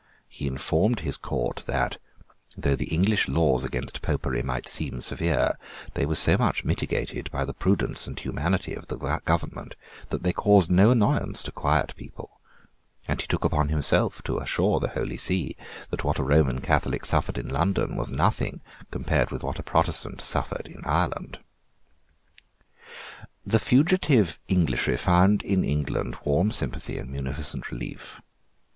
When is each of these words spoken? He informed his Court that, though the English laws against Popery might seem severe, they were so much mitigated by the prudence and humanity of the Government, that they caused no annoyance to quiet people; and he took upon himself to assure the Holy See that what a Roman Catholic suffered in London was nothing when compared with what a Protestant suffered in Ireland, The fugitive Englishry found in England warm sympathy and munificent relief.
He 0.27 0.47
informed 0.47 1.01
his 1.01 1.15
Court 1.15 1.63
that, 1.67 1.97
though 2.57 2.75
the 2.75 2.87
English 2.91 3.27
laws 3.27 3.63
against 3.63 4.01
Popery 4.01 4.41
might 4.41 4.67
seem 4.67 4.99
severe, 4.99 5.59
they 5.93 6.07
were 6.07 6.15
so 6.15 6.39
much 6.39 6.65
mitigated 6.65 7.29
by 7.29 7.45
the 7.45 7.53
prudence 7.53 8.07
and 8.07 8.19
humanity 8.19 8.73
of 8.73 8.87
the 8.87 8.95
Government, 9.25 9.75
that 10.09 10.23
they 10.23 10.33
caused 10.33 10.71
no 10.71 10.89
annoyance 10.89 11.43
to 11.43 11.51
quiet 11.51 11.93
people; 11.95 12.41
and 13.07 13.21
he 13.21 13.27
took 13.27 13.43
upon 13.43 13.69
himself 13.69 14.23
to 14.23 14.39
assure 14.39 14.79
the 14.79 14.87
Holy 14.87 15.17
See 15.17 15.55
that 15.91 16.03
what 16.03 16.17
a 16.17 16.23
Roman 16.23 16.61
Catholic 16.61 17.05
suffered 17.05 17.37
in 17.37 17.49
London 17.49 17.95
was 17.95 18.09
nothing 18.09 18.61
when 18.79 18.87
compared 18.89 19.29
with 19.29 19.43
what 19.43 19.59
a 19.59 19.61
Protestant 19.61 20.19
suffered 20.21 20.65
in 20.65 20.83
Ireland, 20.83 21.37
The 23.45 23.59
fugitive 23.59 24.39
Englishry 24.47 24.97
found 24.97 25.43
in 25.43 25.63
England 25.63 26.17
warm 26.25 26.49
sympathy 26.49 26.97
and 26.97 27.11
munificent 27.11 27.69
relief. 27.69 28.19